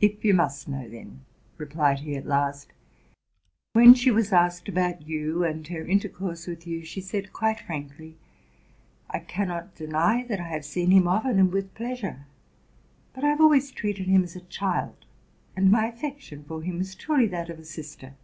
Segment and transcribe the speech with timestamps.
[0.00, 1.20] 'If you must know, then,''
[1.58, 2.72] replied he at last,
[3.74, 8.16] '*when she was asked about you, and her intercourse with you, she said quite frankly,'
[9.10, 12.24] I cannot deny that I have seen him often and with pleasure;
[13.12, 14.96] but I have always treated him as a child,
[15.54, 18.14] and my affection for him was truly that of a sis ter.